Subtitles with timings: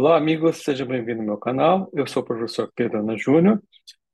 [0.00, 1.90] Olá, amigos, seja bem-vindo ao meu canal.
[1.92, 3.60] Eu sou o professor Pedro Ana Júnior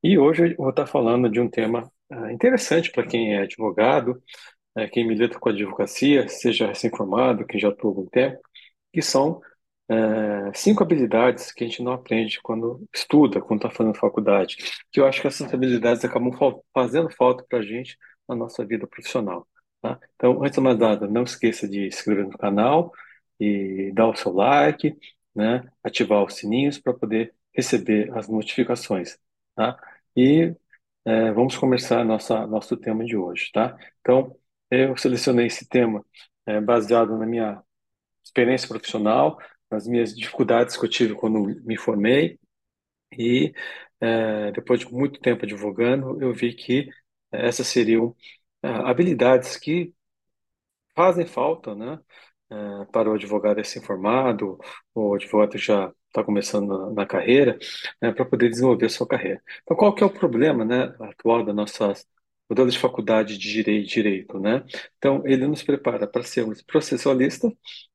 [0.03, 4.13] e hoje eu vou estar falando de um tema uh, interessante para quem é advogado,
[4.79, 8.41] uh, quem milita com a advocacia, seja recém-formado, quem já atua há algum tempo,
[8.95, 9.43] que são
[9.91, 14.57] uh, cinco habilidades que a gente não aprende quando estuda, quando está fazendo faculdade,
[14.91, 16.33] que eu acho que essas habilidades acabam
[16.73, 19.47] fazendo falta para a gente na nossa vida profissional.
[19.83, 20.01] Tá?
[20.15, 22.91] Então, antes de mais nada, não esqueça de se inscrever no canal
[23.39, 24.97] e dar o seu like,
[25.35, 29.19] né, ativar os sininhos para poder receber as notificações,
[29.55, 29.77] tá?
[30.17, 30.55] E
[31.05, 33.77] é, vamos começar nossa nosso tema de hoje, tá?
[34.01, 34.37] Então,
[34.71, 36.05] eu selecionei esse tema
[36.47, 37.63] é, baseado na minha
[38.25, 39.39] experiência profissional,
[39.71, 42.39] nas minhas dificuldades que eu tive quando me formei
[43.19, 43.53] e
[44.01, 46.89] é, depois de muito tempo advogando, eu vi que
[47.33, 48.15] essas seriam
[48.63, 49.95] é, habilidades que
[50.95, 51.99] fazem falta, né?
[52.51, 54.59] É, para o advogado recém-formado,
[54.95, 57.59] ou advogado já está começando na, na carreira,
[58.01, 59.43] né, para poder desenvolver a sua carreira.
[59.63, 61.93] Então, qual que é o problema né, atual da nossa
[62.49, 64.63] modelo de faculdade de direito, direito, né?
[64.99, 67.51] Então, ele nos prepara para sermos processualistas,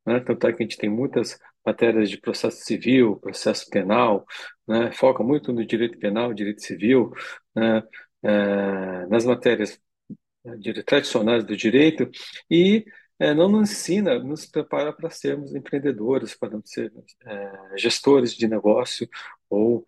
[0.05, 0.19] né?
[0.21, 4.25] Tanto é que a gente tem muitas matérias de processo civil, processo penal,
[4.67, 4.91] né?
[4.91, 7.11] Foca muito no direito penal, direito civil,
[7.55, 7.83] né?
[8.23, 9.79] É, nas matérias
[10.43, 12.09] né, tradicionais do direito
[12.49, 12.85] e
[13.19, 16.91] é, não nos ensina, nos prepara para sermos empreendedores, para ser
[17.25, 19.07] é, gestores de negócio
[19.49, 19.85] ou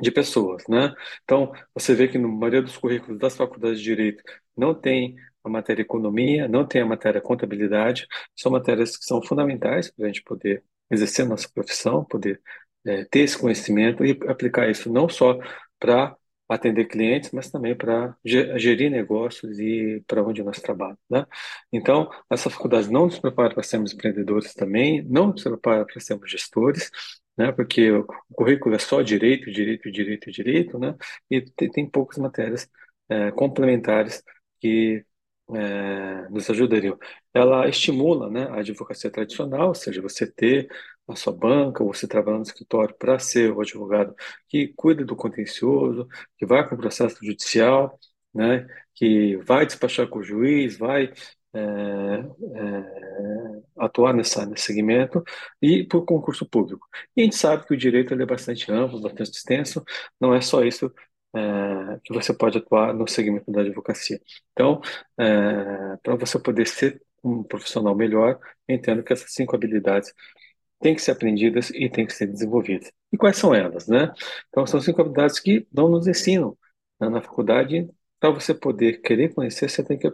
[0.00, 0.94] de pessoas, né?
[1.24, 4.22] Então, você vê que na maioria dos currículos das faculdades de Direito
[4.56, 9.90] não tem a matéria economia, não tem a matéria contabilidade, são matérias que são fundamentais
[9.90, 12.40] para a gente poder exercer nossa profissão, poder
[12.84, 15.38] é, ter esse conhecimento e aplicar isso não só
[15.78, 16.16] para
[16.50, 21.26] atender clientes, mas também para gerir negócios e para onde nós trabalhamos, né?
[21.72, 26.30] Então, essa faculdade não nos prepara para sermos empreendedores também, não nos prepara para sermos
[26.30, 26.90] gestores,
[27.36, 27.52] né?
[27.52, 30.94] Porque o currículo é só direito, direito, direito, direito, né?
[31.30, 32.68] E tem, tem poucas matérias
[33.08, 34.22] é, complementares
[34.60, 35.04] que
[35.54, 36.98] é, nos ajudariam.
[37.34, 40.68] Ela estimula né, a advocacia tradicional, ou seja, você ter
[41.12, 44.14] a sua banca, ou você trabalhar no escritório para ser o advogado
[44.48, 46.06] que cuida do contencioso,
[46.38, 47.98] que vai com o processo judicial,
[48.34, 51.12] né, que vai despachar com o juiz, vai
[51.52, 52.90] é, é,
[53.78, 55.22] atuar nessa, nesse segmento
[55.60, 56.86] e por concurso público.
[57.16, 59.82] E a gente sabe que o direito é bastante amplo, bastante extenso,
[60.20, 60.92] não é só isso
[61.34, 61.40] é,
[62.04, 64.20] que você pode atuar no segmento da advocacia.
[64.52, 64.80] Então,
[66.02, 68.38] para você poder ser um profissional melhor,
[68.68, 70.12] entendo que essas cinco habilidades
[70.80, 72.90] têm que ser aprendidas e têm que ser desenvolvidas.
[73.12, 74.12] E quais são elas, né?
[74.48, 76.56] Então, são cinco habilidades que não nos ensinam
[77.00, 77.88] né, na faculdade.
[78.18, 80.12] Para você poder querer conhecer, você tem que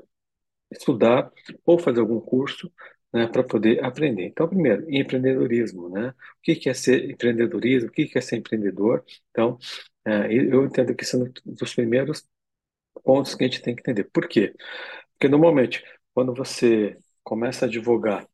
[0.71, 1.31] estudar
[1.65, 2.71] ou fazer algum curso
[3.13, 4.27] né, para poder aprender.
[4.27, 6.11] Então, primeiro, empreendedorismo, né?
[6.11, 7.89] O que, é ser empreendedorismo?
[7.89, 9.05] O que, que é ser empreendedor?
[9.31, 9.59] Então,
[10.05, 12.27] é, eu entendo que são dos primeiros
[13.05, 14.05] pontos que a gente tem que entender.
[14.13, 14.55] Por quê?
[15.13, 15.85] Porque normalmente,
[16.15, 18.27] quando você começa a advogar,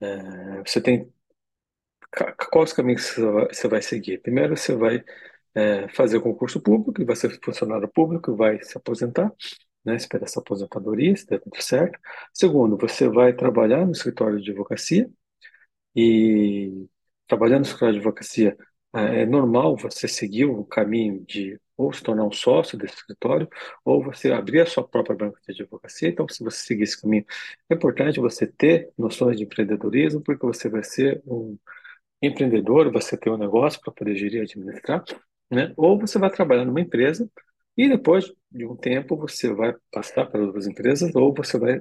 [0.00, 1.11] é, você tem
[2.50, 4.18] quais os caminhos que você vai seguir?
[4.18, 5.02] Primeiro, você vai
[5.54, 9.32] é, fazer o concurso público, vai ser funcionário público, vai se aposentar,
[9.84, 11.98] né, esperar essa aposentadoria, se der tudo certo.
[12.32, 15.10] Segundo, você vai trabalhar no escritório de advocacia
[15.94, 16.86] e
[17.26, 18.56] trabalhando no escritório de advocacia
[18.94, 23.48] é, é normal você seguir o caminho de ou se tornar um sócio desse escritório,
[23.84, 26.08] ou você abrir a sua própria banca de advocacia.
[26.08, 27.24] Então, se você seguir esse caminho,
[27.68, 31.58] é importante você ter noções de empreendedorismo, porque você vai ser um
[32.22, 35.04] empreendedor, você ter um negócio para poder gerir e administrar,
[35.50, 35.72] né?
[35.76, 37.28] Ou você vai trabalhar numa empresa
[37.76, 41.80] e depois de um tempo você vai passar para outras empresas, ou você vai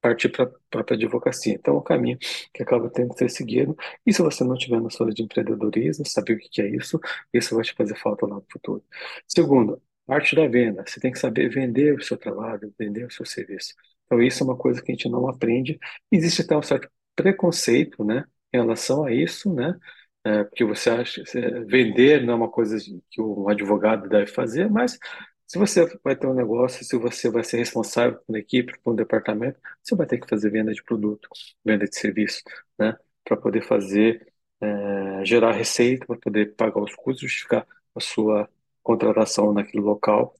[0.00, 1.54] partir para a própria advocacia.
[1.54, 2.18] Então, é um caminho
[2.54, 3.76] que acaba tendo que ser seguido.
[4.04, 7.00] E se você não tiver noção de empreendedorismo, saber o que é isso,
[7.32, 8.84] isso vai te fazer falta lá no futuro.
[9.26, 10.84] Segundo, arte da venda.
[10.86, 13.74] Você tem que saber vender o seu trabalho, vender o seu serviço.
[14.06, 15.78] Então, isso é uma coisa que a gente não aprende.
[16.10, 18.24] Existe até um certo preconceito, né,
[18.56, 19.78] em relação a isso, né,
[20.24, 21.22] é, porque você acha
[21.66, 22.76] vender não é uma coisa
[23.10, 24.98] que um advogado deve fazer, mas
[25.46, 28.92] se você vai ter um negócio, se você vai ser responsável por uma equipe, por
[28.92, 31.28] um departamento, você vai ter que fazer venda de produto,
[31.64, 32.42] venda de serviço,
[32.78, 32.96] né?
[33.24, 34.26] Para poder fazer,
[34.60, 38.48] é, gerar receita, para poder pagar os custos, justificar a sua
[38.82, 40.34] contratação naquele local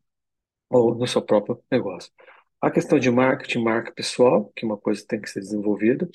[0.70, 2.12] ou no seu próprio negócio.
[2.60, 6.08] A questão de marketing, marca pessoal, que é uma coisa que tem que ser desenvolvida,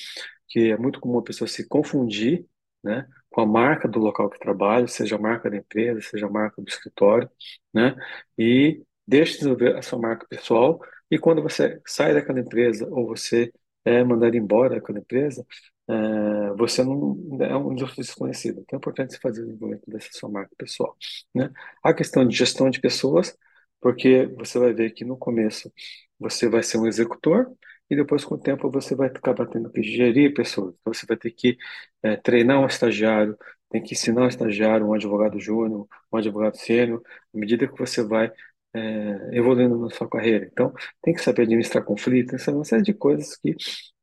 [0.51, 2.45] que é muito comum a pessoa se confundir,
[2.83, 3.07] né?
[3.31, 6.61] com a marca do local que trabalha, seja a marca da empresa, seja a marca
[6.61, 7.29] do escritório,
[7.73, 7.95] né?
[8.37, 10.79] E deixe de desenvolver a sua marca pessoal.
[11.09, 13.51] E quando você sai daquela empresa ou você
[13.85, 15.45] é mandado embora daquela empresa,
[15.87, 18.61] é, você não é um desconhecido.
[18.61, 20.95] Então é importante você fazer o desenvolvimento dessa sua marca pessoal,
[21.33, 21.49] né?
[21.83, 23.35] A questão de gestão de pessoas,
[23.79, 25.71] porque você vai ver que no começo
[26.19, 27.51] você vai ser um executor
[27.91, 30.73] e depois com o tempo você vai acabar tendo que gerir pessoas.
[30.79, 31.57] Então você vai ter que
[32.01, 33.37] é, treinar um estagiário,
[33.69, 37.01] tem que ensinar um estagiário, um advogado júnior, um advogado sênior,
[37.35, 38.31] à medida que você vai
[38.73, 40.47] é, evoluindo na sua carreira.
[40.51, 43.55] Então, tem que saber administrar conflitos, essa é uma série de coisas que,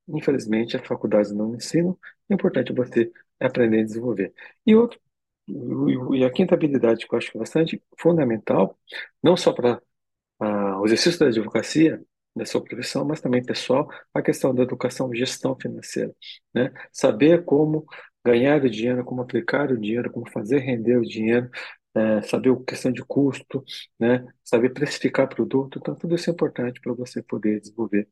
[0.08, 1.99] infelizmente, as faculdades não ensinam.
[2.29, 4.35] É importante você aprender a desenvolver.
[4.67, 5.00] E outro,
[6.14, 8.79] e a quinta habilidade que eu acho é bastante fundamental,
[9.23, 9.81] não só para
[10.40, 12.02] ah, o exercício da advocacia,
[12.38, 16.14] da sua profissão, mas também pessoal, a questão da educação gestão financeira.
[16.55, 16.73] Né?
[16.93, 17.87] Saber como
[18.25, 21.50] ganhar o dinheiro, como aplicar o dinheiro, como fazer render o dinheiro,
[21.94, 23.64] é, saber a questão de custo,
[23.99, 24.26] né?
[24.44, 25.79] saber precificar produto.
[25.79, 28.08] Então, tudo isso é importante para você poder desenvolver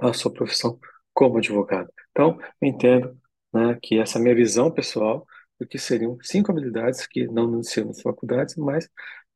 [0.00, 0.78] a sua profissão
[1.12, 1.90] como advogado.
[2.10, 3.18] Então, eu entendo
[3.52, 5.26] né, que essa é minha visão pessoal
[5.58, 8.88] do que seriam cinco habilidades que não nos ensinam nas faculdades, mas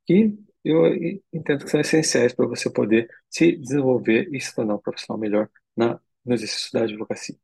[0.07, 0.87] que eu
[1.33, 5.51] entendo que são essenciais para você poder se desenvolver e se tornar um profissional melhor
[5.77, 7.37] na, no exercício da advocacia.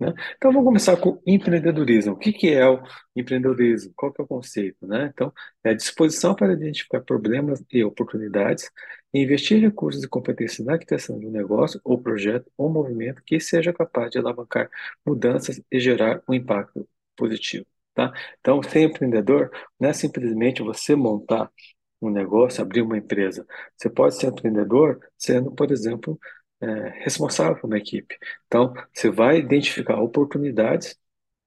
[0.00, 0.14] Né?
[0.36, 2.12] Então, vamos começar com empreendedorismo.
[2.12, 2.80] O que, que é o
[3.16, 3.92] empreendedorismo?
[3.96, 4.86] Qual que é o conceito?
[4.86, 5.10] Né?
[5.12, 5.32] Então,
[5.64, 8.70] é a disposição para identificar problemas e oportunidades
[9.12, 13.40] e investir recursos e competências na criação de um negócio ou projeto ou movimento que
[13.40, 14.70] seja capaz de alavancar
[15.04, 17.66] mudanças e gerar um impacto positivo.
[17.94, 18.12] Tá?
[18.38, 19.50] Então, ser empreendedor
[19.80, 21.50] não é simplesmente você montar
[22.00, 23.46] um negócio, abrir uma empresa.
[23.76, 26.18] Você pode ser empreendedor sendo, por exemplo,
[26.60, 28.16] é, responsável por uma equipe.
[28.46, 30.98] Então, você vai identificar oportunidades,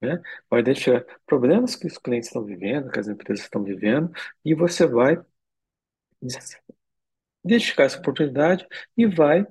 [0.01, 0.21] né?
[0.49, 4.11] vai identificar problemas que os clientes estão vivendo, que as empresas estão vivendo,
[4.45, 5.17] e você vai
[7.43, 8.67] identificar essa oportunidade
[8.97, 9.45] e vai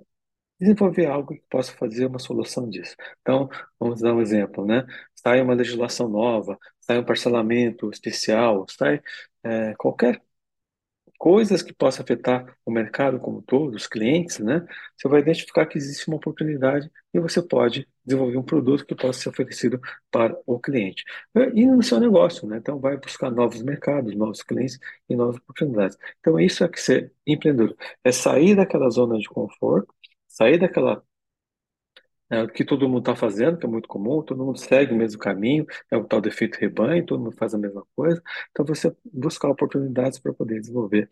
[0.61, 2.95] desenvolver algo que possa fazer uma solução disso.
[3.23, 3.49] Então,
[3.79, 4.87] vamos dar um exemplo, né?
[5.15, 9.03] Sai uma legislação nova, sai um parcelamento especial, sai
[9.43, 10.23] é, qualquer
[11.21, 14.67] coisas que possam afetar o mercado como todo, os clientes, né?
[14.97, 19.21] Você vai identificar que existe uma oportunidade e você pode desenvolver um produto que possa
[19.21, 19.79] ser oferecido
[20.11, 21.05] para o cliente.
[21.55, 22.57] E no seu negócio, né?
[22.57, 24.79] Então, vai buscar novos mercados, novos clientes
[25.11, 25.99] e novas oportunidades.
[26.21, 27.77] Então, isso é que ser empreendedor.
[28.03, 29.95] É sair daquela zona de conforto,
[30.27, 31.05] sair daquela
[32.31, 34.97] é o que todo mundo está fazendo, que é muito comum, todo mundo segue o
[34.97, 38.23] mesmo caminho, é o tal defeito rebanho, todo mundo faz a mesma coisa.
[38.51, 41.09] Então, você buscar oportunidades para poder desenvolver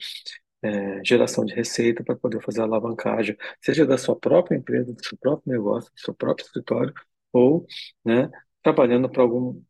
[0.63, 5.17] é, geração de receita, para poder fazer alavancagem, seja da sua própria empresa, do seu
[5.19, 6.93] próprio negócio, do seu próprio escritório,
[7.33, 7.67] ou
[8.05, 8.31] né,
[8.63, 9.63] trabalhando para algum,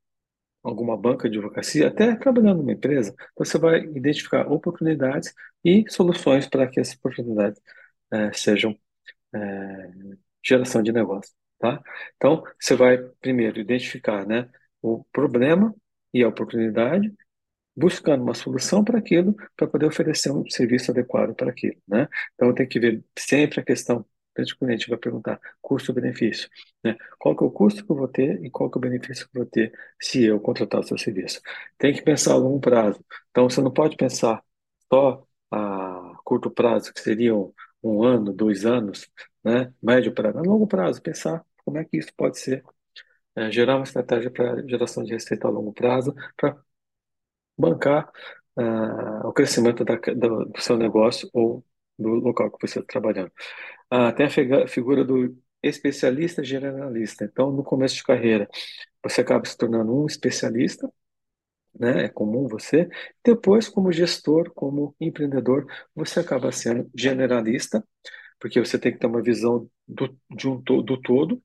[0.62, 5.34] alguma banca de advocacia, até trabalhando numa empresa, você vai identificar oportunidades
[5.64, 7.60] e soluções para que essas oportunidades
[8.12, 8.78] é, sejam
[9.34, 9.90] é,
[10.44, 11.81] geração de negócio, tá?
[12.17, 14.49] Então, você vai primeiro identificar, né,
[14.82, 15.75] o problema
[16.12, 17.12] e a oportunidade,
[17.76, 22.08] buscando uma solução para aquilo, para poder oferecer um serviço adequado para aquilo, né?
[22.35, 24.05] Então, tem que ver sempre a questão,
[24.38, 26.49] o cliente vai perguntar custo-benefício,
[26.85, 26.96] né?
[27.19, 29.29] Qual que é o custo que eu vou ter e qual que é o benefício
[29.29, 31.40] que eu vou ter se eu contratar o seu serviço.
[31.76, 33.05] Tem que pensar a longo prazo.
[33.31, 34.43] Então, você não pode pensar
[34.93, 37.52] só a curto prazo, que seriam
[37.82, 39.10] um ano, dois anos,
[39.44, 39.72] né?
[39.82, 42.64] médio prazo, a longo prazo, pensar como é que isso pode ser,
[43.36, 46.56] é, gerar uma estratégia para geração de receita a longo prazo, para
[47.56, 48.11] bancar
[48.56, 51.64] uh, o crescimento da, do, do, seu negócio ou
[51.99, 53.32] do local que você está trabalhando.
[53.92, 57.25] Uh, tem a figura do especialista generalista.
[57.25, 58.49] Então, no começo de carreira,
[59.02, 60.90] você acaba se tornando um especialista,
[61.78, 62.04] né?
[62.04, 62.88] É comum você.
[63.25, 67.84] Depois, como gestor, como empreendedor, você acaba sendo generalista,
[68.40, 71.42] porque você tem que ter uma visão do, de um, do todo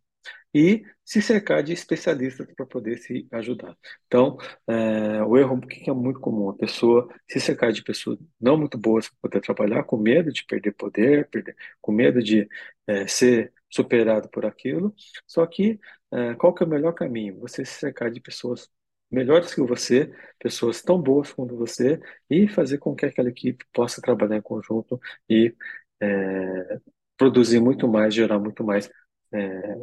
[0.53, 3.75] e se cercar de especialistas para poder se ajudar.
[4.07, 4.37] Então,
[4.67, 8.77] é, o erro que é muito comum, a pessoa se cercar de pessoas não muito
[8.77, 12.47] boas para poder trabalhar, com medo de perder poder, perder, com medo de
[12.87, 14.93] é, ser superado por aquilo.
[15.27, 15.79] Só que
[16.11, 17.39] é, qual que é o melhor caminho?
[17.39, 18.69] Você se cercar de pessoas
[19.13, 24.01] melhores que você, pessoas tão boas quanto você, e fazer com que aquela equipe possa
[24.01, 25.55] trabalhar em conjunto e
[26.01, 26.79] é,
[27.17, 28.89] produzir muito mais, gerar muito mais
[29.31, 29.75] é,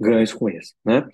[0.00, 1.06] ganhos com isso, né?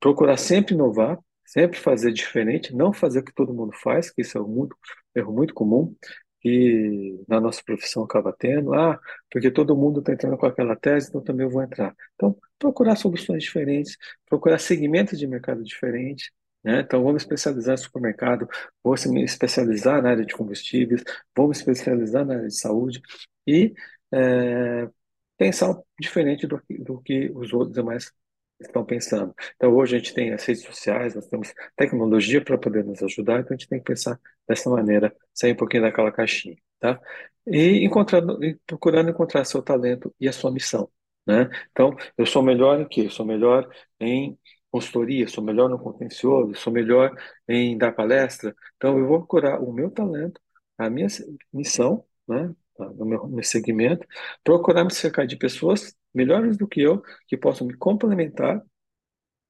[0.00, 4.38] Procurar sempre inovar, sempre fazer diferente, não fazer o que todo mundo faz, que isso
[4.38, 4.68] é um
[5.14, 5.94] erro muito comum,
[6.40, 8.98] que na nossa profissão acaba tendo, ah,
[9.30, 11.94] porque todo mundo está entrando com aquela tese, então também eu vou entrar.
[12.14, 13.96] Então, procurar soluções diferentes,
[14.26, 16.30] procurar segmentos de mercado diferentes,
[16.64, 16.80] né?
[16.80, 18.48] Então, vamos especializar no supermercado,
[18.82, 21.02] vamos me especializar na área de combustíveis,
[21.36, 23.00] vamos especializar na área de saúde
[23.46, 23.74] e
[24.12, 24.88] é,
[25.36, 28.12] pensar diferente do, do que os outros demais
[28.60, 29.34] estão pensando.
[29.56, 33.40] Então, hoje a gente tem as redes sociais, nós temos tecnologia para poder nos ajudar,
[33.40, 37.00] então a gente tem que pensar dessa maneira, sair um pouquinho daquela caixinha, tá?
[37.46, 40.88] E, encontrando, e procurando encontrar seu talento e a sua missão,
[41.26, 41.48] né?
[41.72, 43.02] Então, eu sou melhor em quê?
[43.02, 43.68] Eu sou melhor
[44.00, 44.38] em
[44.72, 47.14] consultoria, sou melhor no contencioso, sou melhor
[47.48, 48.54] em dar palestra.
[48.76, 50.40] Então, eu vou procurar o meu talento,
[50.78, 51.08] a minha
[51.52, 52.54] missão, né?
[52.78, 54.06] no meu, meu segmento,
[54.44, 58.62] procurar me cercar de pessoas melhores do que eu, que possam me complementar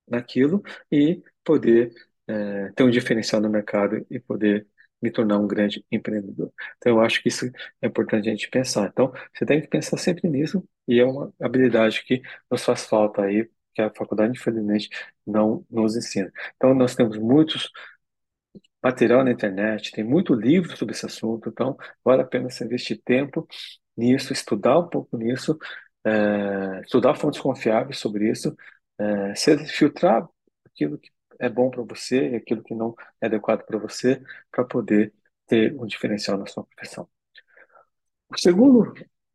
[0.09, 1.93] naquilo e poder
[2.27, 4.67] é, ter um diferencial no mercado e poder
[5.01, 6.53] me tornar um grande empreendedor.
[6.77, 7.47] Então, eu acho que isso
[7.81, 8.89] é importante a gente pensar.
[8.89, 13.23] Então, você tem que pensar sempre nisso e é uma habilidade que nos faz falta
[13.23, 14.89] aí, que a faculdade, infelizmente,
[15.27, 16.31] não nos ensina.
[16.57, 17.71] Então, nós temos muitos
[18.83, 23.01] material na internet, tem muito livro sobre esse assunto, então vale a pena você investir
[23.05, 23.47] tempo
[23.97, 25.57] nisso, estudar um pouco nisso,
[26.05, 28.57] é, estudar fontes confiáveis sobre isso,
[28.99, 29.35] é,
[29.69, 30.29] filtrar
[30.67, 34.65] aquilo que é bom para você e aquilo que não é adequado para você, para
[34.65, 35.13] poder
[35.47, 37.09] ter um diferencial na sua profissão.
[38.31, 38.93] O segundo,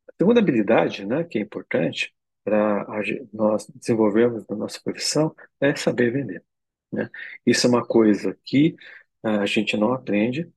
[0.09, 2.13] a segunda habilidade, né, que é importante
[2.47, 2.85] para
[3.33, 6.41] nós desenvolvermos na nossa profissão é saber vender.
[6.89, 7.09] Né?
[7.45, 8.73] Isso é uma coisa que
[9.21, 10.49] a gente não aprende,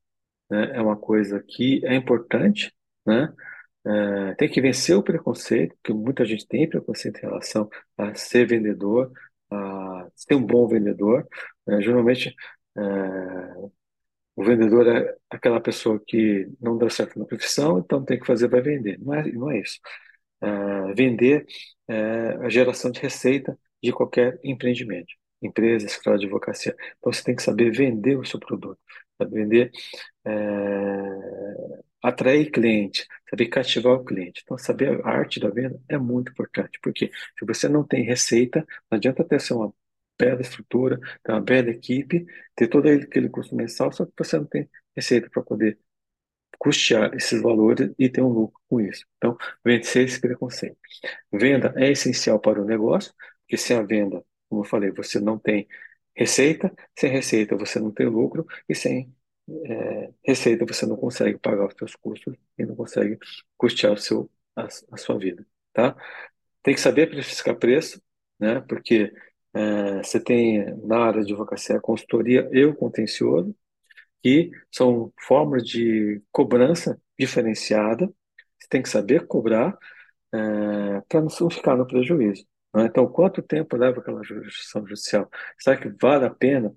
[0.49, 0.73] né?
[0.77, 2.73] É uma coisa que é importante,
[3.05, 3.33] né?
[3.85, 7.69] É, tem que vencer o preconceito, porque muita gente tem preconceito em relação
[7.99, 9.11] a ser vendedor,
[9.51, 11.27] a ser um bom vendedor.
[11.67, 11.81] Né?
[11.83, 12.35] Geralmente,
[12.77, 12.81] é,
[14.37, 18.49] o vendedor é aquela pessoa que não dá certo na profissão, então tem que fazer,
[18.49, 18.99] vai vender.
[19.01, 19.81] Não é, não é isso.
[20.43, 21.47] É, vender
[21.89, 26.77] é a geração de receita de qualquer empreendimento empresa, escritório de advocacia.
[26.99, 28.79] Então você tem que saber vender o seu produto,
[29.31, 29.71] vender,
[30.25, 30.31] é,
[32.03, 34.43] atrair cliente, saber cativar o cliente.
[34.45, 38.67] Então saber a arte da venda é muito importante, porque se você não tem receita,
[38.91, 39.73] não adianta ter uma
[40.19, 44.47] bela estrutura, ter uma bela equipe, ter todo aquele custo mensal, só que você não
[44.47, 45.79] tem receita para poder
[46.61, 49.07] custear esses valores e ter um lucro com isso.
[49.19, 50.77] Então, vencer esse preconceito.
[51.33, 53.13] Venda é essencial para o negócio,
[53.43, 55.69] porque sem a venda como eu falei, você não tem
[56.15, 59.15] receita, sem receita você não tem lucro, e sem
[59.65, 63.19] é, receita você não consegue pagar os seus custos e não consegue
[63.57, 65.97] custear o seu, a, a sua vida, tá?
[66.63, 68.03] Tem que saber precificar preço,
[68.39, 68.61] né?
[68.63, 69.13] Porque
[69.55, 73.55] é, você tem na área de advocacia a consultoria e o contencioso,
[74.23, 78.07] que são formas de cobrança diferenciada.
[78.59, 79.77] Você tem que saber cobrar
[80.33, 82.45] é, para não ficar no prejuízo.
[82.75, 82.87] Né?
[82.87, 85.29] Então, quanto tempo leva aquela jurisdição judicial?
[85.59, 86.75] Será que vale a pena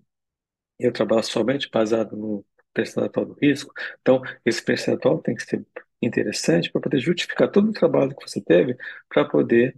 [0.80, 3.74] eu trabalho somente baseado no percentual do risco?
[4.02, 5.66] Então, esse percentual tem que ser
[6.02, 8.76] interessante para poder justificar todo o trabalho que você teve
[9.10, 9.78] para poder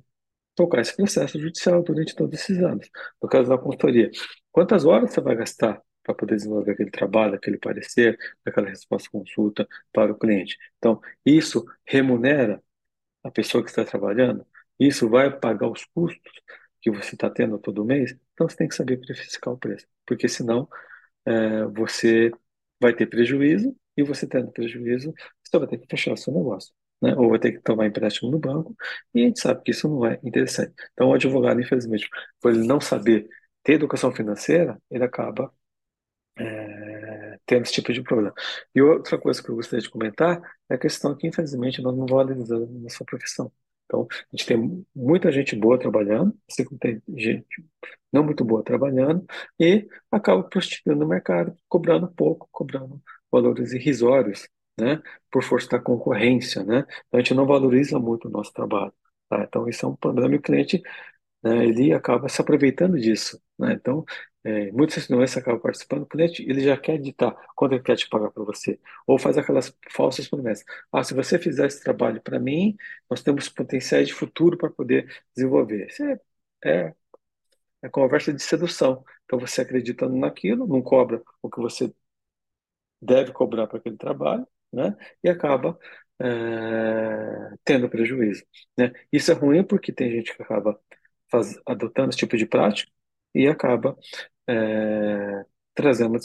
[0.55, 2.89] tocar esse processo judicial durante todos esses anos.
[3.21, 4.09] No caso da consultoria,
[4.51, 9.67] quantas horas você vai gastar para poder desenvolver aquele trabalho, aquele parecer, aquela resposta consulta
[9.91, 10.57] para o cliente?
[10.77, 12.61] Então, isso remunera
[13.23, 14.45] a pessoa que está trabalhando?
[14.79, 16.31] Isso vai pagar os custos
[16.81, 18.15] que você está tendo todo mês?
[18.33, 20.69] Então você tem que saber precificar o preço, porque senão
[21.25, 22.31] é, você
[22.79, 26.73] vai ter prejuízo e você tendo prejuízo, você vai ter que fechar o seu negócio.
[27.01, 27.15] Né?
[27.15, 28.75] Ou vai ter que tomar empréstimo no banco,
[29.13, 30.73] e a gente sabe que isso não é interessante.
[30.93, 32.07] Então, o advogado, infelizmente,
[32.41, 33.27] por ele não saber
[33.63, 35.51] ter educação financeira, ele acaba
[37.45, 38.33] tendo esse tipo de problema.
[38.73, 42.05] E outra coisa que eu gostaria de comentar é a questão que, infelizmente, nós não
[42.05, 43.51] valorizamos na sua profissão.
[43.85, 47.45] Então, a gente tem muita gente boa trabalhando, assim como tem gente
[48.11, 49.25] não muito boa trabalhando,
[49.59, 54.47] e acaba prostituindo o mercado, cobrando pouco, cobrando valores irrisórios,
[54.79, 56.79] né, por força da concorrência, né?
[57.07, 58.93] Então, a gente não valoriza muito o nosso trabalho,
[59.29, 59.43] tá?
[59.43, 60.81] Então, isso é um problema e o cliente,
[61.43, 63.73] né, ele acaba se aproveitando disso, né?
[63.73, 64.05] Então,
[64.45, 68.07] é, muitas você acabam participando, o cliente ele já quer ditar quanto ele quer te
[68.07, 70.63] pagar para você, ou faz aquelas falsas promessas.
[70.91, 72.77] Ah, se você fizer esse trabalho para mim,
[73.09, 75.87] nós temos potenciais de futuro para poder desenvolver.
[75.87, 76.19] Isso é,
[76.65, 76.95] é,
[77.83, 79.03] é conversa de sedução.
[79.25, 81.93] Então você acreditando naquilo, não cobra o que você
[83.01, 84.95] deve cobrar para aquele trabalho, né?
[85.23, 85.77] E acaba
[86.19, 88.43] é, tendo prejuízo,
[88.77, 88.91] né?
[89.11, 90.79] Isso é ruim porque tem gente que acaba
[91.31, 92.91] faz, adotando esse tipo de prática
[93.33, 93.97] e acaba
[94.47, 96.19] é, trazendo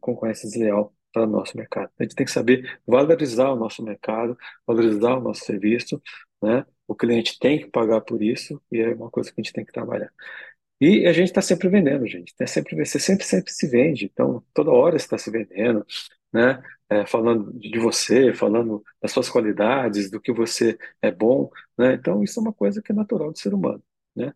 [0.00, 1.90] concorrência desleal para o nosso mercado.
[1.98, 6.02] A gente tem que saber valorizar o nosso mercado, valorizar o nosso serviço,
[6.42, 6.66] né?
[6.86, 9.64] O cliente tem que pagar por isso e é uma coisa que a gente tem
[9.64, 10.10] que trabalhar.
[10.80, 12.34] E a gente está sempre vendendo, gente.
[12.38, 12.46] Né?
[12.46, 14.06] Sempre, você sempre, sempre se vende.
[14.06, 15.86] Então, toda hora está se vendendo,
[16.32, 16.62] né?
[16.90, 21.94] É, falando de você, falando das suas qualidades, do que você é bom, né?
[21.94, 23.82] Então, isso é uma coisa que é natural do ser humano,
[24.14, 24.32] né?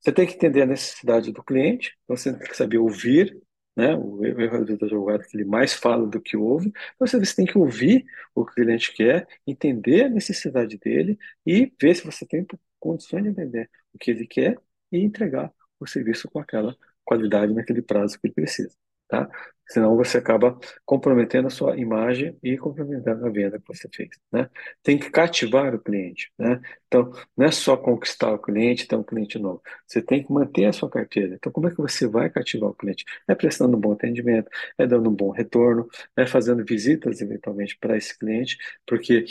[0.00, 3.40] Você tem que entender a necessidade do cliente, então você tem que saber ouvir,
[3.76, 3.94] né?
[3.96, 6.72] O erro do advogado que ele mais fala do que ouve.
[6.94, 11.72] Então você tem que ouvir o que o cliente quer, entender a necessidade dele e
[11.80, 12.46] ver se você tem
[12.78, 14.58] condições de entender o que ele quer
[14.92, 18.76] e entregar o serviço com aquela qualidade naquele prazo que ele precisa,
[19.08, 19.28] tá?
[19.70, 24.48] Senão você acaba comprometendo a sua imagem e comprometendo a venda que você fez, né?
[24.82, 26.58] Tem que cativar o cliente, né?
[26.86, 29.62] Então, não é só conquistar o cliente, ter um cliente novo.
[29.86, 31.34] Você tem que manter a sua carteira.
[31.34, 33.04] Então, como é que você vai cativar o cliente?
[33.28, 34.48] É prestando um bom atendimento,
[34.78, 35.86] é dando um bom retorno,
[36.16, 39.26] é fazendo visitas eventualmente para esse cliente, porque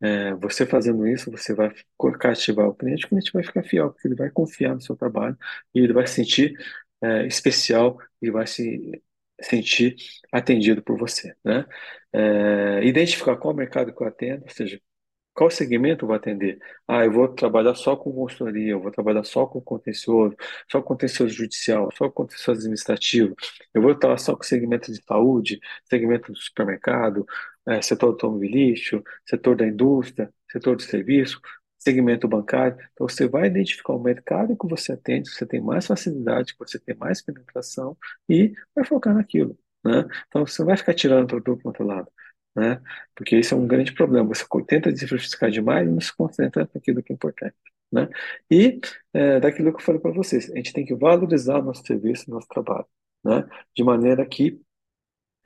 [0.00, 1.74] é, você fazendo isso, você vai
[2.18, 5.36] cativar o cliente, o cliente vai ficar fiel, porque ele vai confiar no seu trabalho
[5.74, 6.54] e ele vai se sentir
[7.02, 9.02] é, especial e vai se
[9.42, 9.96] sentir
[10.32, 11.66] atendido por você, né?
[12.12, 14.80] É, identificar qual mercado que eu atendo, ou seja,
[15.32, 16.58] qual segmento eu vou atender?
[16.86, 20.36] Ah, eu vou trabalhar só com consultoria, eu vou trabalhar só com contencioso,
[20.70, 23.34] só com contencioso judicial, só com contencioso administrativo,
[23.72, 27.24] eu vou trabalhar só com segmento de saúde, segmento do supermercado,
[27.66, 31.40] é, setor automobilístico, setor da indústria, setor de serviço,
[31.80, 32.76] segmento bancário.
[32.92, 36.58] Então, você vai identificar o mercado que você atende, que você tem mais facilidade, que
[36.58, 37.96] você tem mais penetração
[38.28, 39.58] e vai focar naquilo.
[39.84, 40.04] Né?
[40.28, 42.08] Então, você não vai ficar tirando para todo outro lado.
[42.54, 42.80] Né?
[43.14, 44.28] Porque isso é um grande problema.
[44.28, 47.56] Você tenta diversificar demais e não se concentra naquilo que é importante.
[47.92, 48.08] Né?
[48.50, 48.80] E
[49.12, 52.46] é, daquilo que eu falei para vocês, a gente tem que valorizar nosso serviço, nosso
[52.48, 52.86] trabalho,
[53.24, 53.44] né?
[53.74, 54.60] de maneira que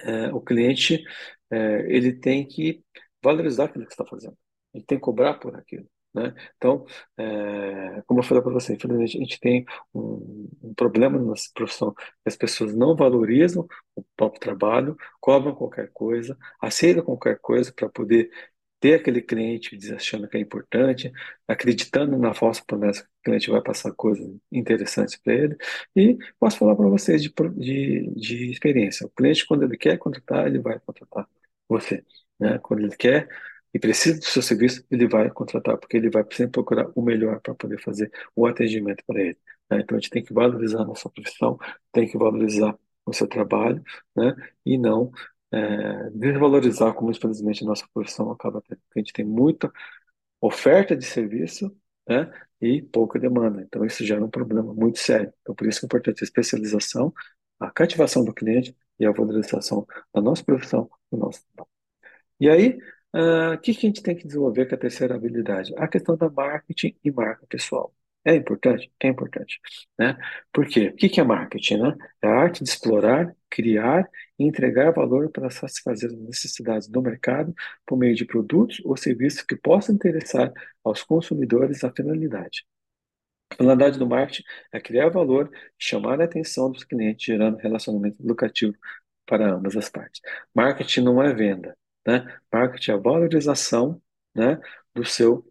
[0.00, 1.04] é, o cliente
[1.50, 2.82] é, ele tem que
[3.22, 4.36] valorizar aquilo que está fazendo,
[4.74, 5.88] ele tem que cobrar por aquilo.
[6.14, 6.32] Né?
[6.56, 6.86] Então,
[7.18, 11.50] é, como eu falei para você, infelizmente a gente tem um, um, problema na nossa
[11.52, 11.92] profissão,
[12.24, 13.66] as pessoas não valorizam
[13.96, 18.30] o próprio trabalho, cobram qualquer coisa, aceitam qualquer coisa para poder
[18.78, 21.10] ter aquele cliente achando que é importante,
[21.48, 25.56] acreditando na falsa promessa que o cliente vai passar coisas interessantes para ele.
[25.96, 30.46] E posso falar para vocês de, de, de experiência, o cliente quando ele quer contratar,
[30.46, 31.26] ele vai contratar
[31.68, 32.04] você.
[32.38, 32.58] Né?
[32.58, 33.28] Quando ele quer
[33.74, 37.40] e precisa do seu serviço, ele vai contratar, porque ele vai sempre procurar o melhor
[37.40, 39.38] para poder fazer o atendimento para ele.
[39.70, 39.80] Né?
[39.80, 41.58] Então a gente tem que valorizar a nossa profissão,
[41.92, 43.82] tem que valorizar o seu trabalho,
[44.16, 44.34] né?
[44.64, 45.12] E não
[45.52, 48.80] é, desvalorizar como infelizmente a nossa profissão acaba tendo.
[48.94, 49.72] A gente tem muita
[50.40, 51.76] oferta de serviço,
[52.08, 52.30] né?
[52.60, 53.62] E pouca demanda.
[53.62, 55.32] Então isso gera um problema muito sério.
[55.42, 57.12] Então por isso que é importante a especialização,
[57.60, 61.70] a cativação do cliente e a valorização da nossa profissão, do nosso trabalho.
[62.40, 62.78] E aí,
[63.14, 65.72] Uh, o que, que a gente tem que desenvolver com a terceira habilidade?
[65.76, 67.94] A questão da marketing e marca pessoal.
[68.24, 68.90] É importante?
[69.00, 69.60] É importante.
[69.98, 70.16] Né?
[70.52, 70.88] Por quê?
[70.88, 71.76] O que, que é marketing?
[71.78, 71.96] Né?
[72.22, 77.54] É a arte de explorar, criar e entregar valor para satisfazer as necessidades do mercado
[77.86, 82.66] por meio de produtos ou serviços que possam interessar aos consumidores a finalidade.
[83.50, 88.74] A finalidade do marketing é criar valor, chamar a atenção dos clientes, gerando relacionamento lucrativo
[89.26, 90.20] para ambas as partes.
[90.54, 92.38] Marketing não é venda, né?
[92.52, 94.00] Marketing é a valorização,
[94.34, 94.58] né,
[94.94, 95.46] do seu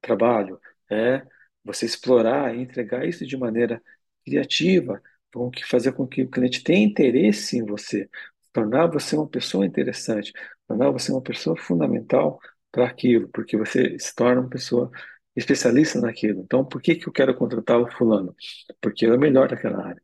[0.00, 1.24] trabalho, é
[1.64, 3.82] você explorar e entregar isso de maneira
[4.24, 5.00] criativa,
[5.32, 8.08] com que fazer com que o cliente tenha interesse em você,
[8.52, 10.32] tornar você uma pessoa interessante,
[10.68, 12.38] tornar você uma pessoa fundamental
[12.70, 14.90] para aquilo, porque você se torna uma pessoa
[15.36, 16.40] especialista naquilo.
[16.42, 18.34] Então, por que que eu quero contratar o fulano?
[18.80, 20.02] Porque ele é melhor naquela área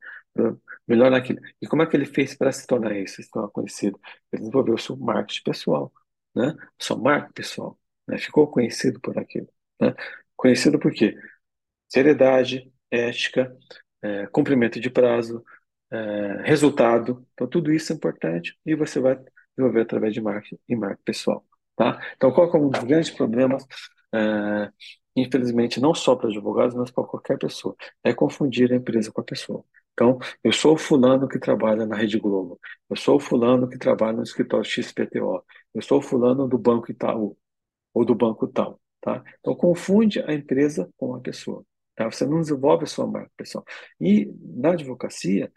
[0.86, 1.40] melhor naquilo.
[1.60, 3.98] E como é que ele fez para se tornar isso, se tornar conhecido?
[4.32, 5.92] Ele desenvolveu o seu marketing pessoal,
[6.34, 6.54] né?
[6.78, 8.18] Sua marca pessoal, né?
[8.18, 9.48] Ficou conhecido por aquilo,
[9.80, 9.94] né?
[10.36, 11.16] Conhecido por quê?
[11.88, 13.56] Seriedade, ética,
[14.02, 15.44] é, cumprimento de prazo,
[15.90, 17.26] é, resultado.
[17.34, 19.18] Então, tudo isso é importante e você vai
[19.56, 21.44] desenvolver através de marketing e marca pessoal,
[21.76, 22.00] tá?
[22.16, 23.66] Então, qual é um dos grandes problemas
[24.14, 24.72] é,
[25.16, 29.24] infelizmente, não só para advogados, mas para qualquer pessoa, é confundir a empresa com a
[29.24, 29.64] pessoa.
[29.92, 33.78] Então, eu sou o fulano que trabalha na Rede Globo, eu sou o fulano que
[33.78, 37.36] trabalha no escritório XPTO, eu sou o fulano do banco Itaú,
[37.94, 39.22] ou do banco tal, tá?
[39.40, 42.10] Então, confunde a empresa com a pessoa, tá?
[42.10, 43.64] Você não desenvolve a sua marca pessoal.
[44.00, 45.52] E na advocacia,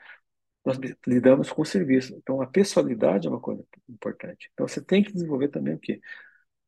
[0.65, 2.15] nós lidamos com serviço.
[2.15, 4.49] Então, a pessoalidade é uma coisa importante.
[4.53, 5.99] Então, você tem que desenvolver também o quê?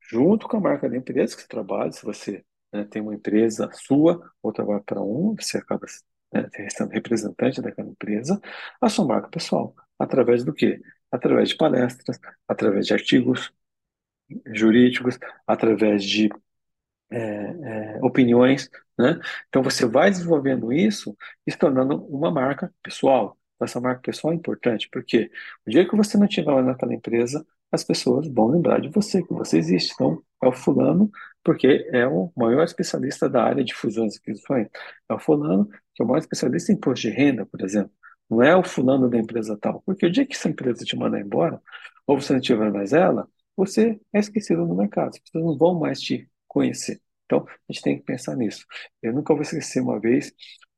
[0.02, 3.70] Junto com a marca da empresa que você trabalha, se você né, tem uma empresa
[3.74, 5.86] sua ou trabalha para um, você acaba
[6.44, 8.40] né, sendo representante daquela empresa,
[8.82, 9.76] a sua marca pessoal.
[10.00, 10.82] Através do quê?
[11.12, 13.52] Através de palestras, através de artigos
[14.54, 15.18] jurídicos,
[15.48, 16.30] através de
[17.10, 19.20] é, é, opiniões, né?
[19.48, 23.38] Então você vai desenvolvendo isso e se tornando uma marca pessoal.
[23.62, 25.32] Essa marca pessoal é importante, porque
[25.66, 29.24] o dia que você não estiver lá naquela empresa, as pessoas vão lembrar de você,
[29.24, 29.94] que você existe.
[29.94, 31.12] Então, É o fulano,
[31.44, 34.68] porque é o maior especialista da área de fusões e aquisições.
[35.10, 37.92] É o fulano que é o maior especialista em imposto de renda, por exemplo.
[38.30, 39.82] Não é o fulano da empresa tal.
[39.86, 41.62] Porque o dia que essa empresa te mandar embora,
[42.08, 45.10] ou você não tiver mais ela, você é esquecido no mercado.
[45.10, 47.02] As pessoas não vão mais te conhecer.
[47.26, 48.66] Então, a gente tem que pensar nisso.
[49.02, 50.32] Eu nunca vou esquecer uma vez,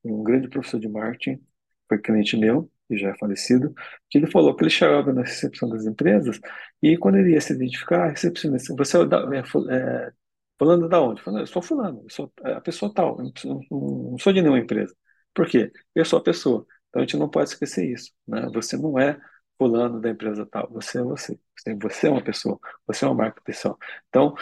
[0.04, 1.42] um grande professor de marketing,
[1.90, 3.74] foi cliente meu, que já é falecido,
[4.10, 6.40] que ele falou que ele chegava na recepção das empresas
[6.82, 10.12] e quando ele ia se identificar, a recepcionista, você é, é, é
[10.58, 11.22] fulano da onde?
[11.22, 13.32] Falando, eu sou fulano, eu sou a pessoa tal, não,
[13.72, 14.96] não, sou de nenhuma empresa.
[15.34, 15.72] Por quê?
[15.96, 16.66] Eu sou a pessoa.
[16.90, 18.12] Então a gente não pode esquecer isso.
[18.28, 18.50] Né?
[18.54, 19.20] Você não é
[19.58, 21.40] fulano da empresa tal, você é você.
[21.82, 23.78] Você é uma pessoa, você é uma marca pessoal.
[24.10, 24.36] Então, o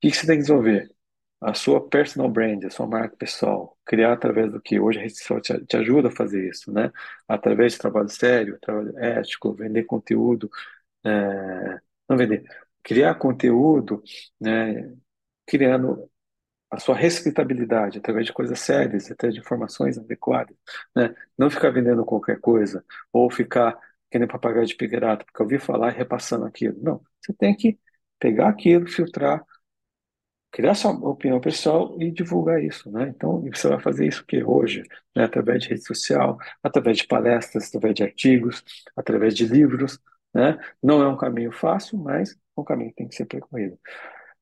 [0.00, 0.88] que você tem que desenvolver?
[1.42, 5.16] A sua personal brand, a sua marca pessoal, criar através do que hoje a rede
[5.18, 6.90] social te, te, ajuda a fazer isso, né?
[7.28, 10.50] Através de trabalho sério, trabalho ético, vender conteúdo,
[11.04, 12.44] é, não vender,
[12.82, 14.02] criar conteúdo,
[14.40, 14.94] né?
[15.46, 16.10] Criando
[16.70, 20.56] a sua respeitabilidade através de coisas sérias, até de informações adequadas,
[20.96, 21.14] né?
[21.38, 23.78] Não ficar vendendo qualquer coisa ou ficar
[24.10, 26.78] querendo papagaio de pirata, porque eu ouvi falar e repassando aquilo.
[26.82, 27.78] Não, você tem que
[28.18, 29.44] pegar aquilo, filtrar
[30.52, 33.08] criar sua opinião pessoal e divulgar isso, né?
[33.08, 34.84] Então, você vai fazer isso que hoje,
[35.16, 35.24] né?
[35.24, 38.64] Através de rede social, através de palestras, através de artigos,
[38.96, 39.98] através de livros,
[40.34, 40.58] né?
[40.82, 43.74] Não é um caminho fácil, mas é um caminho que tem que ser percorrido.
[43.74, 43.78] O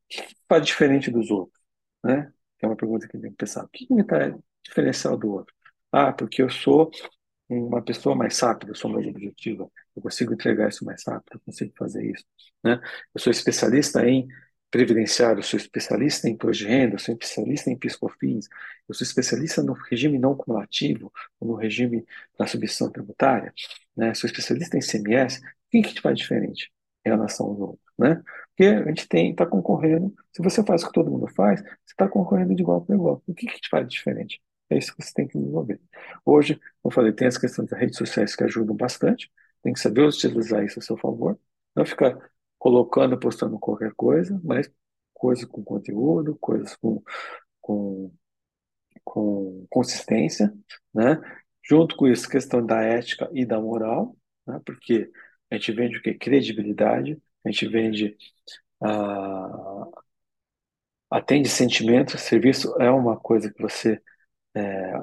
[0.08, 1.60] que faz diferente dos outros,
[2.04, 2.32] né?
[2.62, 3.64] É uma pergunta que tem que pensar.
[3.64, 5.54] O que me está diferencial do outro?
[5.92, 6.90] Ah, porque eu sou
[7.48, 11.40] uma pessoa mais rápida, eu sou mais objetiva, eu consigo entregar isso mais rápido, eu
[11.40, 12.24] consigo fazer isso,
[12.62, 12.80] né?
[13.14, 14.28] Eu sou especialista em
[14.70, 18.48] previdenciário, eu sou especialista em imposto de renda, eu sou especialista em piscofins,
[18.88, 22.04] eu sou especialista no regime não cumulativo, no regime
[22.38, 23.52] da substituição tributária,
[23.96, 24.14] né?
[24.14, 26.70] sou especialista em CMS, o que, te faz diferente
[27.04, 27.80] em relação aos outros?
[27.98, 28.22] Né?
[28.48, 31.70] Porque a gente tem, está concorrendo, se você faz o que todo mundo faz, você
[31.88, 33.22] está concorrendo de igual para igual.
[33.26, 34.40] O que, que te faz diferente?
[34.70, 35.80] É isso que você tem que desenvolver.
[36.24, 39.30] Hoje, como eu falei, tem as questões das redes sociais que ajudam bastante,
[39.62, 41.38] tem que saber utilizar isso a seu favor,
[41.74, 42.16] não ficar
[42.60, 44.70] colocando, postando qualquer coisa, mas
[45.14, 47.02] coisas com conteúdo, coisas com,
[47.60, 48.12] com,
[49.04, 50.52] com consistência,
[50.94, 51.20] né?
[51.64, 54.60] Junto com isso, questão da ética e da moral, né?
[54.64, 55.10] porque
[55.50, 56.14] a gente vende o que?
[56.14, 58.16] Credibilidade, a gente vende,
[58.82, 59.86] ah,
[61.10, 64.00] atende sentimento, serviço é uma coisa que você
[64.54, 64.94] é,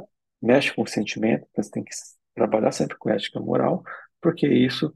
[0.41, 1.91] mexe com sentimento, você tem que
[2.35, 3.83] trabalhar sempre com ética e moral,
[4.21, 4.93] porque isso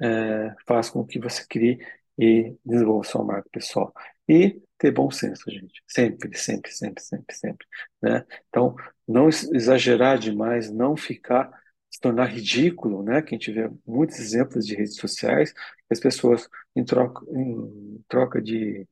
[0.00, 1.78] é, faz com que você crie
[2.18, 3.92] e desenvolva sua marca pessoal.
[4.28, 5.82] E ter bom senso, gente.
[5.86, 7.66] Sempre, sempre, sempre, sempre, sempre.
[8.02, 8.24] Né?
[8.48, 8.74] Então,
[9.06, 11.50] não exagerar demais, não ficar,
[11.90, 13.22] se tornar ridículo, né?
[13.22, 15.54] Que a gente vê muitos exemplos de redes sociais,
[15.90, 18.86] as pessoas, em troca, em troca de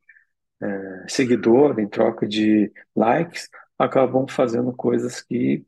[0.63, 5.65] é, seguidor, em troca de likes, acabam fazendo coisas que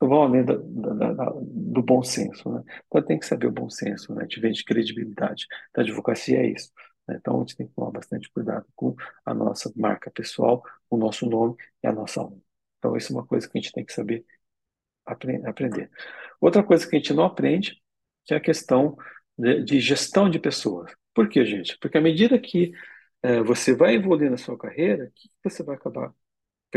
[0.00, 2.62] vão além da, da, da, do bom senso, né?
[2.86, 4.26] Então tem que saber o bom senso, né?
[4.26, 5.46] Te vende credibilidade.
[5.70, 6.70] Então, a advocacia é isso.
[7.08, 7.16] Né?
[7.18, 11.26] Então a gente tem que tomar bastante cuidado com a nossa marca pessoal, o nosso
[11.26, 12.40] nome e a nossa honra.
[12.78, 14.24] Então isso é uma coisa que a gente tem que saber
[15.06, 15.90] aprender.
[16.40, 17.80] Outra coisa que a gente não aprende
[18.24, 18.96] que é a questão
[19.38, 20.92] de, de gestão de pessoas.
[21.14, 21.78] Por quê, gente?
[21.78, 22.72] Porque à medida que
[23.22, 26.12] é, você vai evoluir na sua carreira, o que você vai acabar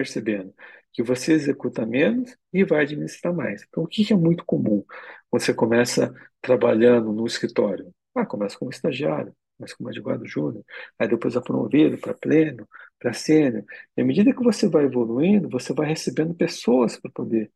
[0.02, 0.54] percebendo?
[0.94, 3.64] que você executa menos e vai administrar mais.
[3.68, 4.84] Então, o que é muito comum?
[5.32, 7.94] Você começa trabalhando no escritório.
[8.16, 10.64] Ah, começa como estagiário, começa como advogado júnior,
[10.98, 12.68] aí depois é promovido para pleno,
[13.00, 13.64] para sênior.
[13.96, 17.52] E à medida que você vai evoluindo, você vai recebendo pessoas para poder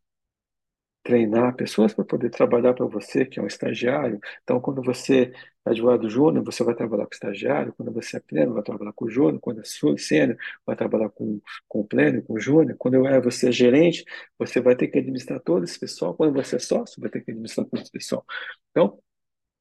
[1.03, 4.19] treinar pessoas para poder trabalhar para você, que é um estagiário.
[4.43, 5.33] Então, quando você
[5.65, 7.73] é advogado júnior, você vai trabalhar com estagiário.
[7.73, 9.39] Quando você é pleno, vai trabalhar com júnior.
[9.39, 9.63] Quando é
[9.97, 12.77] sênior, vai trabalhar com, com pleno, com júnior.
[12.77, 14.05] Quando é você é gerente,
[14.37, 16.15] você vai ter que administrar todo esse pessoal.
[16.15, 18.25] Quando você é sócio, vai ter que administrar todo esse pessoal.
[18.71, 18.99] Então,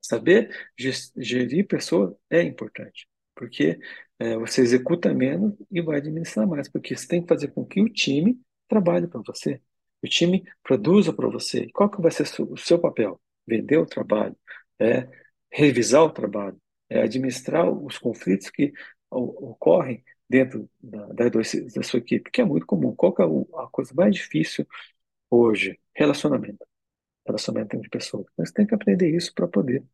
[0.00, 0.50] saber
[1.16, 3.78] gerir pessoas é importante, porque
[4.18, 7.80] é, você executa menos e vai administrar mais, porque você tem que fazer com que
[7.80, 9.60] o time trabalhe para você.
[10.02, 11.68] O time produza para você.
[11.72, 13.20] Qual que vai ser o seu papel?
[13.46, 14.36] Vender o trabalho,
[14.78, 15.08] é
[15.50, 18.72] revisar o trabalho, é administrar os conflitos que
[19.10, 22.94] ocorrem dentro da, da, da sua equipe, que é muito comum.
[22.94, 24.66] Qual que é a coisa mais difícil
[25.30, 25.78] hoje?
[25.94, 26.66] Relacionamento.
[27.26, 28.26] Relacionamento entre pessoas.
[28.36, 29.84] Mas tem que aprender isso para poder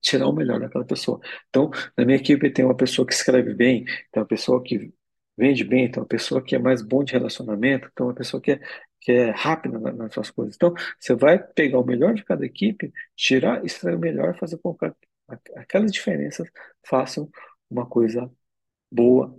[0.00, 1.20] tirar o melhor daquela pessoa.
[1.48, 4.92] Então, na minha equipe tem uma pessoa que escreve bem, tem uma pessoa que
[5.36, 8.52] vende bem, tem uma pessoa que é mais bom de relacionamento, tem uma pessoa que
[8.52, 8.60] é
[9.00, 10.56] que é rápida nas suas coisas.
[10.56, 14.74] Então, você vai pegar o melhor de cada equipe, tirar, extrair o melhor, fazer com
[14.74, 14.86] que
[15.56, 16.48] aquelas diferenças
[16.86, 17.30] façam
[17.70, 18.30] uma coisa
[18.90, 19.36] boa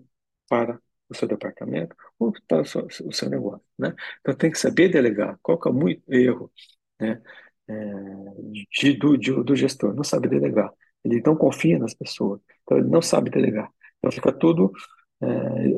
[0.49, 3.93] para o seu departamento ou para o seu, o seu negócio, né?
[4.21, 5.37] Então tem que saber delegar.
[5.41, 6.51] Qual que é muito erro,
[6.99, 7.21] né?
[7.67, 7.73] É,
[8.71, 10.71] de, do, de, do gestor, não sabe delegar.
[11.03, 13.69] Ele não confia nas pessoas, então ele não sabe delegar.
[13.99, 14.71] Então fica tudo,
[15.21, 15.27] é,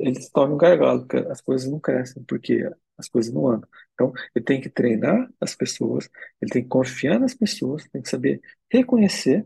[0.08, 3.69] ele se torna um gargalo, as coisas não crescem, porque as coisas não andam.
[3.93, 6.10] Então ele tem que treinar as pessoas,
[6.41, 9.45] ele tem que confiar nas pessoas, tem que saber reconhecer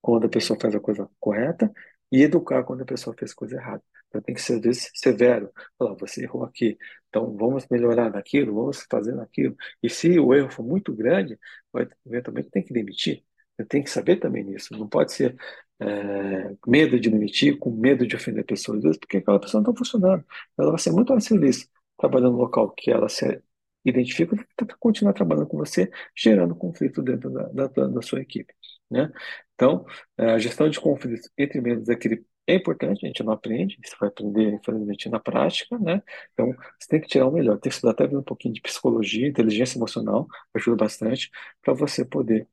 [0.00, 1.72] quando a pessoa faz a coisa correta
[2.12, 3.82] e educar quando a pessoa fez coisa errada.
[4.08, 5.50] Então tem que ser, vezes, severo.
[5.78, 6.78] Falar, você errou aqui,
[7.08, 9.56] então vamos melhorar naquilo, vamos fazer naquilo.
[9.82, 11.38] E se o erro for muito grande,
[11.72, 13.24] vai, eventualmente tem que demitir.
[13.68, 14.76] Tem que saber também nisso.
[14.78, 15.36] Não pode ser
[15.80, 20.24] é, medo de demitir, com medo de ofender pessoas, porque aquela pessoa não está funcionando.
[20.58, 23.42] Ela vai ser muito mais feliz trabalhando no local que ela se
[23.84, 24.36] identifica
[24.80, 28.52] continuar trabalhando com você, gerando conflito dentro da, da, da sua equipe.
[28.90, 29.10] Né?
[29.54, 29.84] Então,
[30.18, 33.76] é, a gestão de conflitos entre membros da equipe é importante, a gente não aprende,
[33.84, 36.00] você vai aprender, infelizmente, na prática, né?
[36.32, 37.58] Então, você tem que tirar o melhor.
[37.58, 41.30] Tem que estudar até um pouquinho de psicologia, inteligência emocional, ajuda bastante,
[41.60, 42.48] para você poder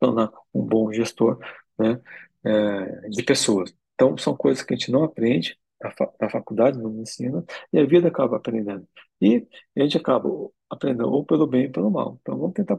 [0.00, 1.38] tornar um bom gestor
[1.78, 2.00] né,
[2.44, 3.74] é, de pessoas.
[3.94, 5.58] Então, são coisas que a gente não aprende
[5.96, 8.86] fa na faculdade, não ensina, e a vida acaba aprendendo.
[9.20, 10.28] E a gente acaba
[10.70, 12.18] aprendendo ou pelo bem ou pelo mal.
[12.20, 12.78] Então, vamos tentar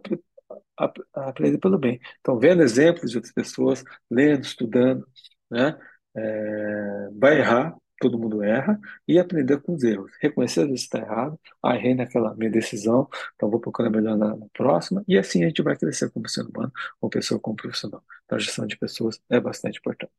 [1.14, 2.00] aprender pelo bem.
[2.20, 5.06] Então, vendo exemplos de outras pessoas, lendo, estudando,
[5.50, 5.78] né?
[6.16, 10.12] É, vai errar, todo mundo erra, e aprender com os erros.
[10.22, 14.46] Reconhecer se está errado, ah, errei naquela minha decisão, então vou procurar melhor na, na,
[14.54, 18.04] próxima, e assim a gente vai crescer como ser humano, como pessoa, como profissional.
[18.26, 20.14] Então, a gestão de pessoas é bastante importante.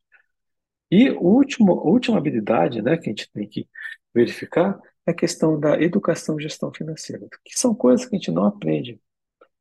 [0.91, 3.69] E último, última habilidade né, que a gente tem que
[4.15, 8.31] verificar é a questão da educação e gestão financeira, que são coisas que a gente
[8.33, 9.01] não aprende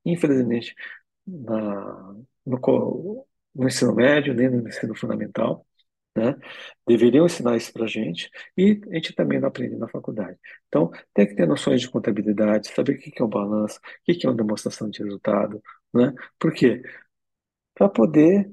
[0.06, 0.76] infelizmente,
[1.26, 2.16] na,
[2.46, 5.66] no, no ensino médio, nem no ensino fundamental.
[6.16, 6.36] Né?
[6.88, 10.38] Deveriam ensinar isso para a gente e a gente também não aprende na faculdade.
[10.68, 14.26] Então, tem que ter noções de contabilidade, saber o que é um balanço, o que
[14.26, 15.62] é uma demonstração de resultado,
[15.94, 16.14] né?
[16.40, 16.82] Por quê?
[17.74, 18.52] Para poder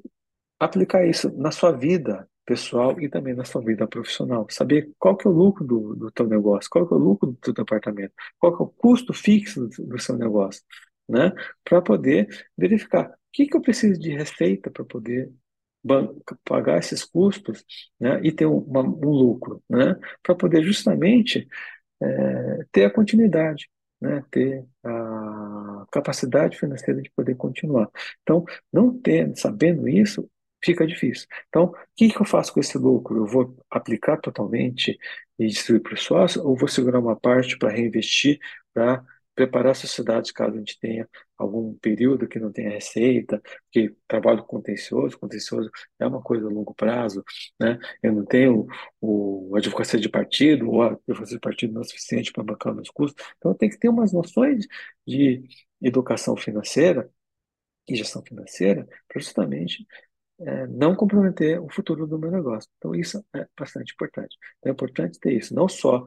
[0.61, 4.47] aplicar isso na sua vida pessoal e também na sua vida profissional.
[4.51, 7.33] Saber qual que é o lucro do, do teu negócio, qual que é o lucro
[7.33, 10.63] do teu departamento, qual que é o custo fixo do, do seu negócio
[11.09, 11.33] né?
[11.65, 15.33] Para poder verificar o que, que eu preciso de receita para poder
[16.45, 17.65] pagar esses custos,
[18.01, 18.21] né?
[18.23, 19.97] E ter uma, um lucro, né?
[20.23, 21.49] Para poder justamente
[22.03, 23.69] é, ter a continuidade,
[24.01, 24.25] né?
[24.31, 27.89] Ter a capacidade financeira de poder continuar.
[28.23, 30.29] Então, não tendo, sabendo isso,
[30.65, 31.27] fica difícil.
[31.49, 33.17] Então, o que, que eu faço com esse lucro?
[33.19, 34.99] Eu vou aplicar totalmente
[35.39, 38.39] e distribuir para o sócio, ou vou segurar uma parte para reinvestir,
[38.73, 43.41] para preparar a sociedade caso a gente tenha algum período que não tenha receita,
[43.71, 47.23] que trabalho contencioso, contencioso é uma coisa a longo prazo,
[47.61, 47.79] né?
[48.03, 48.67] Eu não tenho
[48.99, 52.75] o, a advocacia de partido, ou a advocacia de partido não é suficiente para bancar
[52.75, 54.67] meus custos, então tem que ter umas noções
[55.07, 55.43] de
[55.83, 57.11] educação financeira
[57.89, 59.87] e gestão financeira para justamente
[60.41, 62.71] é, não comprometer o futuro do meu negócio.
[62.79, 64.37] Então isso é bastante importante.
[64.59, 66.07] Então, é importante ter isso, não só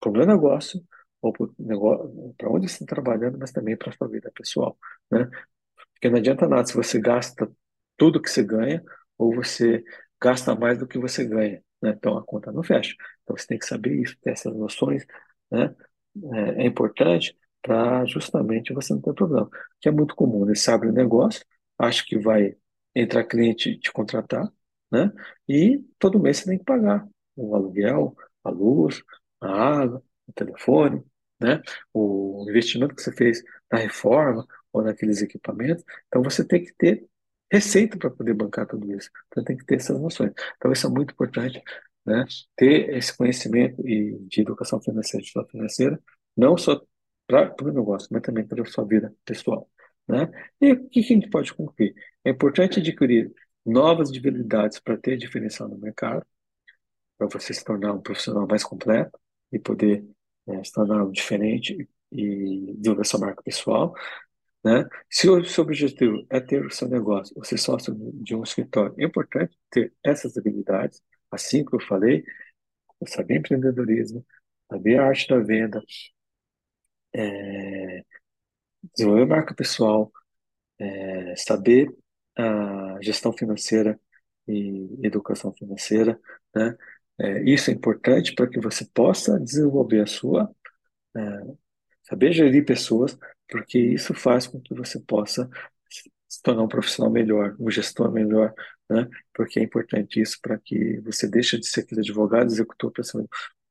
[0.00, 0.82] para o meu negócio,
[1.22, 1.32] ou
[2.36, 4.78] para onde você está trabalhando, mas também para a sua vida pessoal,
[5.10, 5.28] né?
[5.94, 7.50] Porque não adianta nada se você gasta
[7.96, 8.82] tudo que você ganha
[9.18, 9.84] ou você
[10.20, 11.90] gasta mais do que você ganha, né?
[11.96, 12.94] Então a conta não fecha.
[13.22, 15.04] Então você tem que saber isso, ter essas noções,
[15.50, 15.74] né?
[16.58, 19.48] É, é importante para justamente você não ter problema.
[19.80, 20.54] Que é muito comum, né?
[20.54, 21.44] Você abre um negócio,
[21.78, 22.56] acha que vai
[22.94, 24.50] entrar cliente te contratar,
[24.90, 25.12] né?
[25.48, 29.02] E todo mês você tem que pagar o aluguel, a luz,
[29.40, 31.04] a água, o telefone,
[31.40, 31.62] né?
[31.92, 35.84] O investimento que você fez na reforma ou naqueles equipamentos.
[36.06, 37.06] Então você tem que ter
[37.50, 39.10] receita para poder bancar tudo isso.
[39.28, 40.32] Então tem que ter essas noções.
[40.56, 41.62] Então isso é muito importante,
[42.04, 42.24] né?
[42.56, 46.00] Ter esse conhecimento e de educação financeira, de gestão financeira,
[46.36, 46.80] não só
[47.26, 49.68] para o negócio, mas também para a sua vida pessoal,
[50.08, 50.30] né?
[50.60, 51.94] E o que a gente pode concluir?
[52.24, 53.32] É importante adquirir
[53.64, 56.24] novas habilidades para ter diferencial no mercado,
[57.18, 59.18] para você se tornar um profissional mais completo
[59.52, 60.04] e poder
[60.46, 63.94] né, se tornar algo diferente e desenvolver sua marca pessoal.
[64.64, 64.86] Né?
[65.10, 69.04] Se o seu objetivo é ter o seu negócio, você sócio de um escritório, é
[69.04, 72.24] importante ter essas habilidades, assim que eu falei,
[73.06, 74.24] saber empreendedorismo,
[74.70, 75.82] saber a arte da venda,
[77.14, 78.04] é,
[78.94, 80.12] desenvolver marca pessoal,
[80.78, 81.94] é, saber
[82.36, 83.98] a gestão financeira
[84.48, 86.20] e educação financeira,
[86.54, 86.76] né?
[87.18, 90.50] É, isso é importante para que você possa desenvolver a sua,
[91.16, 91.20] é,
[92.04, 93.18] saber gerir pessoas,
[93.48, 95.48] porque isso faz com que você possa
[96.28, 98.52] se tornar um profissional melhor, um gestor melhor,
[98.90, 99.08] né?
[99.34, 103.24] Porque é importante isso para que você deixe de ser aquele advogado, executor, para ser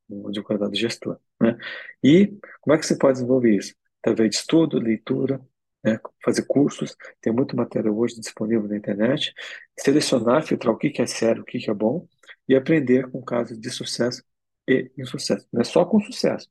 [0.09, 1.57] um advogado gestor, né?
[2.03, 2.27] E
[2.61, 3.75] como é que você pode desenvolver isso?
[4.03, 5.39] Através de estudo, leitura,
[5.83, 5.97] né?
[6.23, 9.33] fazer cursos, tem muito material hoje disponível na internet,
[9.79, 12.05] selecionar, filtrar o que é sério, o que é bom,
[12.47, 14.23] e aprender com casos de sucesso
[14.67, 15.47] e insucesso.
[15.51, 16.47] Não é só com sucesso.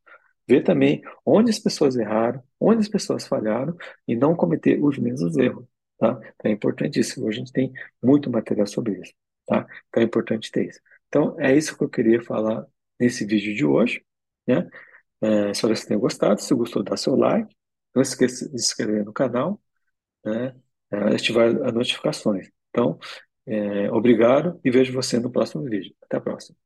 [0.48, 3.76] Ver também onde as pessoas erraram, onde as pessoas falharam
[4.08, 5.66] e não cometer os mesmos erros.
[5.98, 6.18] Tá?
[6.34, 7.26] Então é importantíssimo.
[7.26, 9.12] Hoje a gente tem muito material sobre isso.
[9.46, 9.66] Tá?
[9.88, 10.80] Então é importante ter isso.
[11.08, 12.66] Então é isso que eu queria falar
[12.98, 14.04] nesse vídeo de hoje.
[14.46, 14.68] Né?
[15.22, 16.40] É, espero que você tenha gostado.
[16.40, 17.54] Se gostou, dá seu like.
[17.94, 19.60] Não esqueça de se inscrever no canal.
[20.24, 20.54] Né?
[20.90, 22.48] É, ativar as notificações.
[22.70, 22.98] Então,
[23.46, 25.94] é, obrigado e vejo você no próximo vídeo.
[26.02, 26.56] Até a próxima.